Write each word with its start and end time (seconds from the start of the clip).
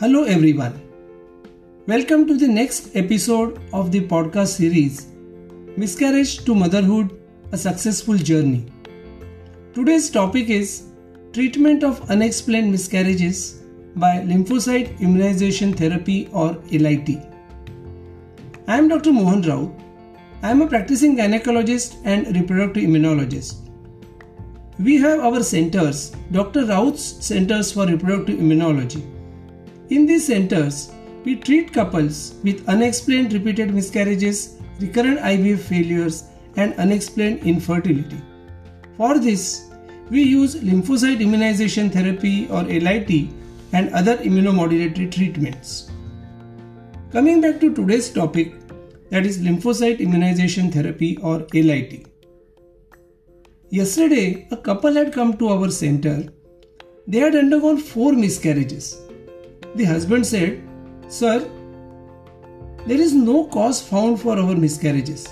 Hello, 0.00 0.22
everyone. 0.22 0.74
Welcome 1.88 2.28
to 2.28 2.36
the 2.36 2.46
next 2.46 2.94
episode 2.94 3.60
of 3.72 3.90
the 3.90 4.02
podcast 4.10 4.58
series 4.58 5.08
Miscarriage 5.76 6.44
to 6.44 6.54
Motherhood 6.54 7.20
A 7.50 7.58
Successful 7.58 8.16
Journey. 8.16 8.66
Today's 9.74 10.08
topic 10.08 10.50
is 10.50 10.84
Treatment 11.32 11.82
of 11.82 12.08
Unexplained 12.10 12.70
Miscarriages 12.70 13.64
by 13.96 14.12
Lymphocyte 14.18 15.00
Immunization 15.00 15.72
Therapy 15.72 16.28
or 16.32 16.52
LIT. 16.70 17.18
I 18.68 18.78
am 18.78 18.86
Dr. 18.86 19.12
Mohan 19.12 19.42
Raut. 19.42 19.72
I 20.44 20.52
am 20.52 20.62
a 20.62 20.68
practicing 20.68 21.16
gynecologist 21.16 22.00
and 22.04 22.36
reproductive 22.36 22.84
immunologist. 22.84 23.68
We 24.78 24.98
have 24.98 25.18
our 25.18 25.42
centers, 25.42 26.10
Dr. 26.30 26.66
Raut's 26.66 27.14
Centers 27.26 27.72
for 27.72 27.84
Reproductive 27.84 28.38
Immunology 28.38 29.17
in 29.90 30.04
these 30.04 30.26
centers, 30.26 30.92
we 31.24 31.36
treat 31.36 31.72
couples 31.72 32.34
with 32.44 32.68
unexplained 32.68 33.32
repeated 33.32 33.74
miscarriages, 33.74 34.58
recurrent 34.80 35.18
IVF 35.20 35.60
failures, 35.60 36.24
and 36.56 36.74
unexplained 36.74 37.40
infertility. 37.40 38.20
For 38.96 39.18
this, 39.18 39.70
we 40.10 40.22
use 40.22 40.56
lymphocyte 40.56 41.20
immunization 41.20 41.88
therapy 41.90 42.48
or 42.48 42.64
LIT 42.64 43.30
and 43.72 43.90
other 43.94 44.16
immunomodulatory 44.18 45.10
treatments. 45.10 45.90
Coming 47.12 47.40
back 47.40 47.58
to 47.60 47.74
today's 47.74 48.10
topic, 48.10 48.54
that 49.10 49.24
is 49.24 49.38
lymphocyte 49.38 50.00
immunization 50.00 50.70
therapy 50.70 51.16
or 51.18 51.46
LIT. 51.54 52.06
Yesterday, 53.70 54.48
a 54.50 54.56
couple 54.56 54.92
had 54.92 55.14
come 55.14 55.36
to 55.38 55.48
our 55.48 55.70
center. 55.70 56.30
They 57.06 57.18
had 57.18 57.34
undergone 57.34 57.78
four 57.78 58.12
miscarriages 58.12 59.07
the 59.74 59.84
husband 59.84 60.26
said, 60.26 60.62
Sir, 61.08 61.48
there 62.86 63.00
is 63.00 63.12
no 63.12 63.46
cause 63.46 63.80
found 63.80 64.20
for 64.20 64.38
our 64.38 64.56
miscarriages. 64.56 65.28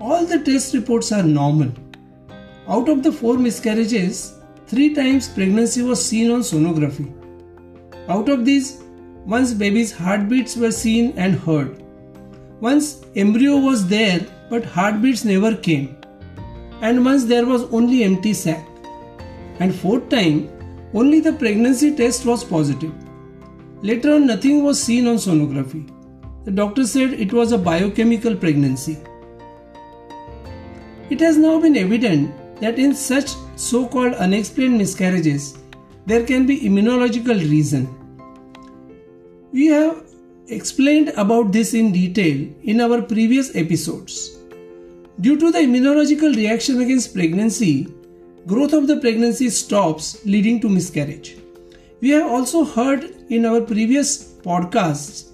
All 0.00 0.24
the 0.24 0.40
test 0.40 0.74
reports 0.74 1.12
are 1.12 1.22
normal. 1.22 1.72
Out 2.68 2.88
of 2.88 3.02
the 3.02 3.12
four 3.12 3.36
miscarriages, 3.38 4.34
three 4.66 4.94
times 4.94 5.28
pregnancy 5.28 5.82
was 5.82 6.04
seen 6.04 6.30
on 6.30 6.40
sonography. 6.40 7.12
Out 8.08 8.28
of 8.28 8.44
these, 8.44 8.82
once 9.26 9.52
baby's 9.54 9.92
heartbeats 9.92 10.56
were 10.56 10.70
seen 10.72 11.12
and 11.16 11.34
heard. 11.34 11.82
Once 12.60 13.04
embryo 13.16 13.58
was 13.58 13.86
there 13.86 14.20
but 14.50 14.64
heartbeats 14.64 15.24
never 15.24 15.56
came. 15.56 15.96
And 16.80 17.04
once 17.04 17.24
there 17.24 17.46
was 17.46 17.62
only 17.64 18.04
empty 18.04 18.32
sac. 18.32 18.66
And 19.60 19.74
fourth 19.74 20.08
time, 20.08 20.50
only 20.92 21.20
the 21.20 21.32
pregnancy 21.32 21.94
test 21.94 22.26
was 22.26 22.44
positive. 22.44 22.92
Later 23.84 24.14
on, 24.14 24.26
nothing 24.26 24.64
was 24.64 24.82
seen 24.82 25.06
on 25.06 25.16
sonography. 25.16 25.86
The 26.46 26.50
doctor 26.50 26.86
said 26.86 27.12
it 27.12 27.34
was 27.34 27.52
a 27.52 27.58
biochemical 27.58 28.34
pregnancy. 28.34 28.96
It 31.10 31.20
has 31.20 31.36
now 31.36 31.60
been 31.60 31.76
evident 31.76 32.60
that 32.62 32.78
in 32.78 32.94
such 32.94 33.32
so 33.56 33.86
called 33.86 34.14
unexplained 34.14 34.78
miscarriages, 34.78 35.58
there 36.06 36.24
can 36.24 36.46
be 36.46 36.60
immunological 36.60 37.38
reason. 37.50 37.86
We 39.52 39.66
have 39.66 40.02
explained 40.48 41.10
about 41.18 41.52
this 41.52 41.74
in 41.74 41.92
detail 41.92 42.48
in 42.62 42.80
our 42.80 43.02
previous 43.02 43.54
episodes. 43.54 44.38
Due 45.20 45.38
to 45.38 45.52
the 45.52 45.58
immunological 45.58 46.34
reaction 46.34 46.80
against 46.80 47.12
pregnancy, 47.12 47.94
growth 48.46 48.72
of 48.72 48.86
the 48.86 48.96
pregnancy 48.96 49.50
stops 49.50 50.24
leading 50.24 50.58
to 50.60 50.70
miscarriage. 50.70 51.36
We 52.00 52.08
have 52.10 52.30
also 52.30 52.64
heard 52.64 53.13
in 53.28 53.46
our 53.46 53.60
previous 53.60 54.34
podcasts 54.42 55.30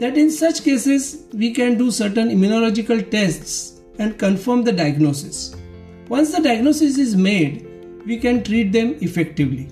that 0.00 0.16
in 0.16 0.30
such 0.30 0.62
cases 0.62 1.26
we 1.32 1.52
can 1.52 1.76
do 1.76 1.90
certain 1.90 2.28
immunological 2.28 3.10
tests 3.10 3.80
and 3.98 4.18
confirm 4.18 4.64
the 4.64 4.72
diagnosis. 4.72 5.56
Once 6.08 6.32
the 6.32 6.42
diagnosis 6.42 6.98
is 6.98 7.16
made, 7.16 7.66
we 8.06 8.18
can 8.18 8.42
treat 8.44 8.72
them 8.72 8.96
effectively. 9.00 9.68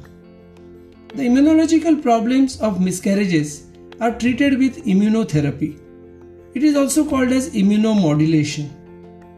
The 1.14 1.22
immunological 1.22 2.02
problems 2.02 2.60
of 2.60 2.80
miscarriages 2.80 3.66
are 4.00 4.18
treated 4.18 4.58
with 4.58 4.84
immunotherapy. 4.84 5.78
It 6.54 6.62
is 6.62 6.76
also 6.76 7.04
called 7.08 7.32
as 7.32 7.50
immunomodulation. 7.54 8.70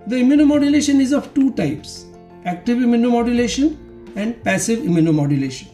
The 0.06 0.16
immunomodulation 0.16 1.00
is 1.00 1.12
of 1.12 1.32
two 1.34 1.52
types 1.54 2.06
active 2.44 2.78
immunomodulation 2.78 3.76
and 4.16 4.42
passive 4.44 4.80
immunomodulation. 4.80 5.73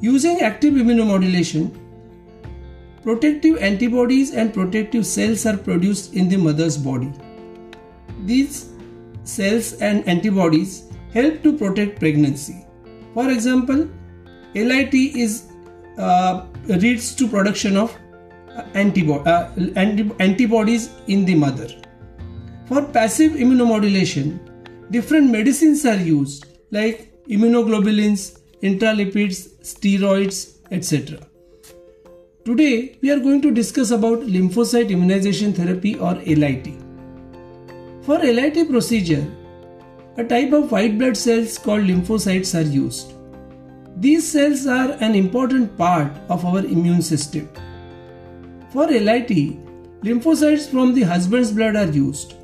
Using 0.00 0.40
active 0.40 0.74
immunomodulation, 0.74 1.76
protective 3.02 3.58
antibodies 3.58 4.32
and 4.32 4.54
protective 4.54 5.04
cells 5.06 5.44
are 5.44 5.56
produced 5.56 6.14
in 6.14 6.28
the 6.28 6.36
mother's 6.36 6.76
body. 6.76 7.12
These 8.24 8.70
cells 9.24 9.72
and 9.74 10.06
antibodies 10.08 10.84
help 11.12 11.42
to 11.42 11.56
protect 11.56 11.98
pregnancy. 11.98 12.64
For 13.14 13.30
example, 13.30 13.88
LIT 14.54 14.94
is 14.94 15.50
uh, 15.98 16.46
leads 16.68 17.14
to 17.16 17.26
production 17.26 17.76
of 17.76 17.96
antibo- 18.74 19.26
uh, 19.26 19.50
antibodies 20.20 20.90
in 21.08 21.24
the 21.24 21.34
mother. 21.34 21.68
For 22.66 22.82
passive 22.82 23.32
immunomodulation, 23.32 24.38
different 24.90 25.30
medicines 25.30 25.84
are 25.84 25.96
used 25.96 26.46
like 26.70 27.12
immunoglobulins, 27.28 28.37
intralipids, 28.62 29.48
steroids, 29.62 30.58
etc. 30.70 31.18
Today 32.44 32.98
we 33.02 33.10
are 33.10 33.18
going 33.18 33.42
to 33.42 33.50
discuss 33.50 33.90
about 33.90 34.20
lymphocyte 34.20 34.90
immunization 34.90 35.52
therapy 35.52 35.96
or 35.96 36.14
LIT. 36.14 36.68
For 38.02 38.18
LIT 38.18 38.70
procedure, 38.70 39.26
a 40.16 40.24
type 40.24 40.52
of 40.52 40.72
white 40.72 40.98
blood 40.98 41.16
cells 41.16 41.58
called 41.58 41.84
lymphocytes 41.84 42.58
are 42.58 42.68
used. 42.68 43.12
These 43.96 44.32
cells 44.32 44.66
are 44.66 44.92
an 45.00 45.14
important 45.14 45.76
part 45.76 46.12
of 46.28 46.44
our 46.44 46.60
immune 46.60 47.02
system. 47.02 47.48
For 48.72 48.86
LIT, 48.86 49.28
lymphocytes 50.02 50.68
from 50.68 50.94
the 50.94 51.02
husband's 51.02 51.52
blood 51.52 51.76
are 51.76 51.90
used. 51.90 52.34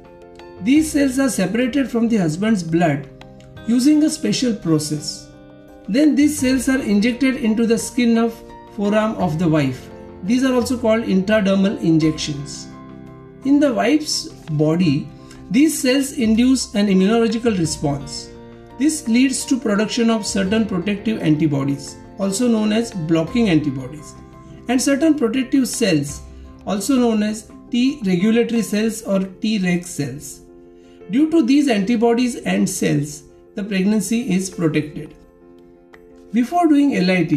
These 0.62 0.92
cells 0.92 1.18
are 1.18 1.28
separated 1.28 1.90
from 1.90 2.08
the 2.08 2.18
husband's 2.18 2.62
blood 2.62 3.08
using 3.66 4.02
a 4.04 4.10
special 4.10 4.54
process. 4.54 5.28
Then 5.88 6.14
these 6.14 6.38
cells 6.38 6.68
are 6.68 6.80
injected 6.80 7.36
into 7.36 7.66
the 7.66 7.78
skin 7.78 8.16
of 8.18 8.34
forearm 8.74 9.16
of 9.16 9.38
the 9.38 9.48
wife. 9.48 9.90
These 10.22 10.44
are 10.44 10.54
also 10.54 10.78
called 10.78 11.04
intradermal 11.04 11.80
injections. 11.80 12.68
In 13.44 13.60
the 13.60 13.72
wife's 13.74 14.28
body, 14.28 15.08
these 15.50 15.78
cells 15.78 16.12
induce 16.12 16.74
an 16.74 16.86
immunological 16.86 17.58
response. 17.58 18.30
This 18.78 19.06
leads 19.06 19.44
to 19.46 19.60
production 19.60 20.10
of 20.10 20.26
certain 20.26 20.66
protective 20.66 21.20
antibodies, 21.20 21.96
also 22.18 22.48
known 22.48 22.72
as 22.72 22.92
blocking 22.92 23.50
antibodies, 23.50 24.14
and 24.68 24.80
certain 24.80 25.14
protective 25.14 25.68
cells, 25.68 26.22
also 26.66 26.96
known 26.96 27.22
as 27.22 27.50
T 27.70 28.00
regulatory 28.06 28.62
cells 28.62 29.02
or 29.02 29.18
Treg 29.18 29.84
cells. 29.84 30.40
Due 31.10 31.30
to 31.30 31.42
these 31.42 31.68
antibodies 31.68 32.36
and 32.36 32.68
cells, 32.68 33.24
the 33.54 33.62
pregnancy 33.62 34.32
is 34.32 34.48
protected. 34.48 35.14
Before 36.34 36.66
doing 36.66 36.90
LIT, 36.90 37.32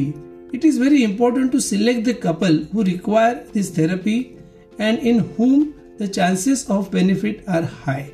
it 0.54 0.66
is 0.66 0.80
very 0.80 1.04
important 1.04 1.52
to 1.52 1.62
select 1.62 2.04
the 2.04 2.16
couple 2.16 2.64
who 2.72 2.84
require 2.84 3.44
this 3.54 3.70
therapy 3.70 4.40
and 4.80 4.98
in 4.98 5.20
whom 5.36 5.76
the 6.00 6.08
chances 6.08 6.68
of 6.68 6.90
benefit 6.90 7.44
are 7.48 7.62
high. 7.62 8.12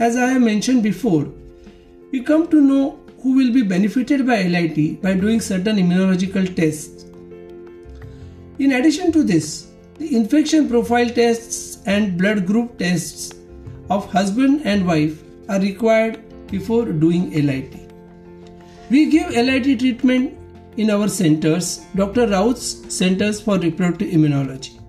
As 0.00 0.16
I 0.16 0.26
have 0.30 0.42
mentioned 0.42 0.82
before, 0.82 1.28
we 2.10 2.24
come 2.24 2.48
to 2.48 2.60
know 2.60 2.98
who 3.22 3.36
will 3.36 3.52
be 3.52 3.62
benefited 3.62 4.26
by 4.26 4.42
LIT 4.42 5.00
by 5.00 5.14
doing 5.14 5.40
certain 5.40 5.76
immunological 5.76 6.56
tests. 6.56 7.04
In 8.58 8.72
addition 8.72 9.12
to 9.12 9.22
this, 9.22 9.68
the 9.98 10.16
infection 10.16 10.68
profile 10.68 11.08
tests 11.08 11.78
and 11.86 12.18
blood 12.18 12.46
group 12.46 12.78
tests 12.78 13.32
of 13.88 14.10
husband 14.10 14.62
and 14.64 14.84
wife 14.84 15.22
are 15.48 15.60
required 15.60 16.18
before 16.48 16.86
doing 16.86 17.30
LIT. 17.46 17.89
We 18.90 19.08
give 19.08 19.30
LIT 19.30 19.78
treatment 19.78 20.36
in 20.76 20.90
our 20.90 21.06
centers, 21.06 21.86
Dr. 21.94 22.26
Raut's 22.26 22.92
Centers 22.92 23.40
for 23.40 23.56
Reproductive 23.56 24.08
Immunology. 24.08 24.80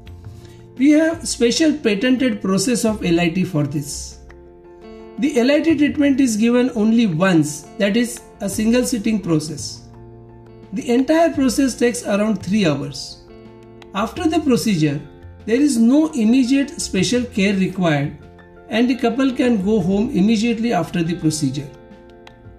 We 0.75 0.89
have 0.92 1.27
special 1.27 1.74
patented 1.74 2.42
process 2.42 2.83
of 2.83 3.03
LIT 3.03 3.48
for 3.48 3.68
this. 3.68 4.18
The 5.19 5.44
LIT 5.44 5.77
treatment 5.77 6.19
is 6.19 6.36
given 6.36 6.71
only 6.74 7.06
once, 7.06 7.68
that 7.77 7.95
is 7.95 8.19
a 8.39 8.50
single 8.50 8.86
sitting 8.86 9.21
process. 9.21 9.88
The 10.74 10.89
entire 10.89 11.31
process 11.31 11.75
takes 11.75 12.03
around 12.03 12.44
3 12.44 12.65
hours. 12.65 13.21
After 13.94 14.27
the 14.27 14.39
procedure, 14.39 15.00
there 15.45 15.62
is 15.62 15.77
no 15.77 16.07
immediate 16.13 16.81
special 16.81 17.24
care 17.24 17.53
required 17.53 18.18
and 18.69 18.89
the 18.89 18.95
couple 18.95 19.31
can 19.31 19.63
go 19.63 19.80
home 19.80 20.09
immediately 20.09 20.74
after 20.74 21.03
the 21.03 21.18
procedure. 21.18 21.69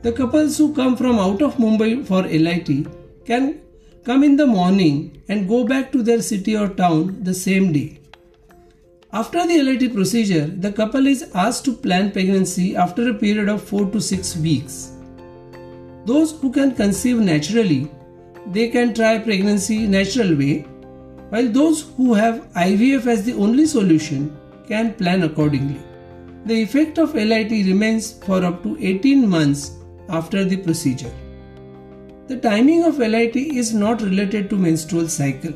The 0.03 0.11
couples 0.11 0.59
who 0.59 0.75
come 0.75 0.97
from 0.97 1.21
out 1.21 1.43
of 1.43 1.59
Mumbai 1.59 2.05
for 2.05 2.23
LIT 2.23 2.89
can 3.25 3.61
come 4.05 4.25
in 4.25 4.37
the 4.37 4.47
morning 4.47 5.23
and 5.29 5.49
go 5.49 5.65
back 5.65 5.93
to 5.93 6.03
their 6.03 6.21
city 6.21 6.57
or 6.57 6.69
town 6.69 7.23
the 7.23 7.33
same 7.33 7.73
day. 7.73 8.01
After 9.13 9.47
the 9.47 9.63
LIT 9.63 9.95
procedure, 9.95 10.47
the 10.47 10.73
couple 10.73 11.07
is 11.07 11.31
asked 11.35 11.65
to 11.67 11.73
plan 11.73 12.11
pregnancy 12.11 12.75
after 12.75 13.09
a 13.09 13.15
period 13.15 13.49
of 13.49 13.63
4 13.63 13.91
to 13.93 14.01
6 14.01 14.37
weeks. 14.39 14.93
Those 16.05 16.33
who 16.33 16.51
can 16.51 16.75
conceive 16.75 17.21
naturally, 17.21 17.89
they 18.49 18.71
can 18.71 18.95
try 18.95 19.19
pregnancy 19.19 19.87
natural 19.87 20.35
way, 20.37 20.63
while 21.29 21.49
those 21.49 21.83
who 21.97 22.15
have 22.15 22.53
IVF 22.55 23.07
as 23.07 23.23
the 23.25 23.35
only 23.35 23.67
solution 23.67 24.37
can 24.67 24.95
plan 24.95 25.23
accordingly. 25.23 25.81
The 26.47 26.61
effect 26.61 26.99
of 26.99 27.15
LIT 27.15 27.53
remains 27.67 28.11
for 28.25 28.45
up 28.45 28.65
to 28.65 28.77
18 28.81 29.29
months 29.29 29.79
after 30.09 30.45
the 30.45 30.57
procedure. 30.57 31.13
The 32.29 32.39
timing 32.39 32.85
of 32.85 32.99
LIT 32.99 33.37
is 33.37 33.75
not 33.75 34.01
related 34.01 34.49
to 34.51 34.57
menstrual 34.57 35.09
cycle. 35.09 35.55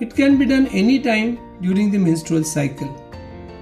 It 0.00 0.14
can 0.14 0.36
be 0.38 0.46
done 0.46 0.66
anytime 0.68 1.38
during 1.62 1.90
the 1.90 1.98
menstrual 1.98 2.44
cycle. 2.44 2.90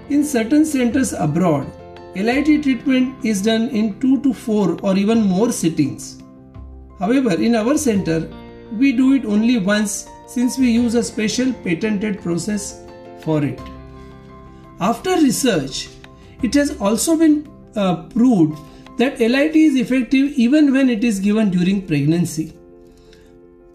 In 0.09 0.25
certain 0.25 0.65
centers 0.65 1.13
abroad, 1.13 1.71
LIT 2.17 2.63
treatment 2.63 3.25
is 3.25 3.43
done 3.43 3.69
in 3.69 3.99
2 4.01 4.23
to 4.23 4.33
4 4.33 4.79
or 4.83 4.97
even 4.97 5.23
more 5.23 5.53
sittings. 5.53 6.23
However, 6.99 7.35
in 7.35 7.55
our 7.55 7.77
center, 7.77 8.31
we 8.79 8.93
do 8.93 9.15
it 9.15 9.25
only 9.25 9.59
once 9.59 10.09
since 10.27 10.59
we 10.59 10.71
use 10.71 10.95
a 10.95 11.03
special 11.03 11.53
patented 11.53 12.23
process 12.23 12.83
for 13.21 13.45
it. 13.45 13.61
After 14.81 15.11
research, 15.17 15.89
it 16.43 16.55
has 16.55 16.77
also 16.81 17.17
been 17.17 17.49
uh, 17.77 18.05
proved 18.05 18.59
that 18.99 19.19
LIT 19.19 19.57
is 19.57 19.77
effective 19.77 20.33
even 20.39 20.73
when 20.73 20.89
it 20.89 21.03
is 21.05 21.19
given 21.19 21.51
during 21.51 21.87
pregnancy. 21.87 22.53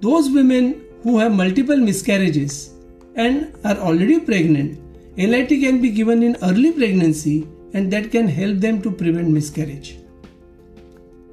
Those 0.01 0.29
women 0.29 0.81
who 1.03 1.17
have 1.17 1.33
multiple 1.33 1.77
miscarriages 1.77 2.73
and 3.15 3.53
are 3.65 3.77
already 3.77 4.19
pregnant, 4.19 4.79
LIT 5.17 5.49
can 5.49 5.81
be 5.81 5.89
given 5.89 6.23
in 6.23 6.37
early 6.41 6.71
pregnancy 6.71 7.47
and 7.73 7.91
that 7.91 8.11
can 8.11 8.27
help 8.27 8.59
them 8.59 8.81
to 8.81 8.91
prevent 8.91 9.27
miscarriage. 9.27 9.97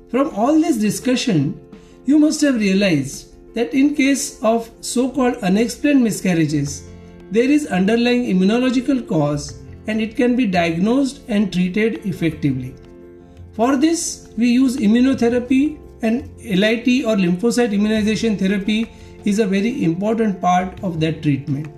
From 0.08 0.30
all 0.34 0.60
this 0.60 0.76
discussion, 0.76 1.60
you 2.04 2.18
must 2.18 2.40
have 2.40 2.56
realized 2.56 3.54
that 3.54 3.72
in 3.72 3.94
case 3.94 4.42
of 4.42 4.70
so-called 4.80 5.36
unexplained 5.36 6.02
miscarriages, 6.02 6.88
there 7.30 7.50
is 7.50 7.66
underlying 7.66 8.24
immunological 8.24 9.06
cause 9.08 9.60
and 9.86 10.00
it 10.00 10.16
can 10.16 10.36
be 10.36 10.46
diagnosed 10.46 11.20
and 11.28 11.52
treated 11.52 12.04
effectively. 12.04 12.74
For 13.56 13.74
this, 13.74 14.28
we 14.36 14.50
use 14.50 14.76
immunotherapy 14.76 15.78
and 16.02 16.28
LIT 16.44 17.06
or 17.06 17.16
lymphocyte 17.16 17.72
immunization 17.72 18.36
therapy 18.36 18.90
is 19.24 19.38
a 19.38 19.46
very 19.46 19.82
important 19.82 20.42
part 20.42 20.84
of 20.84 21.00
that 21.00 21.22
treatment. 21.22 21.68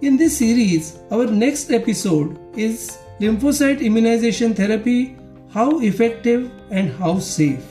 In 0.01 0.17
this 0.17 0.37
series, 0.37 0.97
our 1.11 1.25
next 1.25 1.71
episode 1.71 2.39
is 2.57 2.97
Lymphocyte 3.19 3.81
Immunization 3.81 4.55
Therapy 4.55 5.17
How 5.51 5.79
Effective 5.79 6.51
and 6.69 6.91
How 6.91 7.17
Safe. 7.19 7.65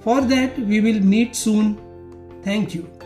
For 0.00 0.22
that, 0.22 0.58
we 0.58 0.80
will 0.80 1.00
meet 1.00 1.36
soon. 1.36 1.76
Thank 2.42 2.74
you. 2.74 2.99